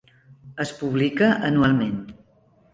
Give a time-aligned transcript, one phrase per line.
[0.65, 1.97] Es publica anualment.